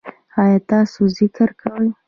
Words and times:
ایا 0.41 0.59
تاسو 0.69 1.01
ذکر 1.17 1.49
کوئ؟ 1.61 1.87